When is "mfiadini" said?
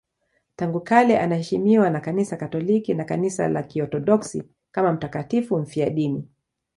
5.59-6.27